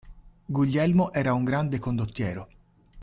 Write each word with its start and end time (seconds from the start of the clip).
Guglielmo 0.49 1.11
era 1.13 1.35
un 1.35 1.43
grande 1.43 1.77
condottiero. 1.77 2.49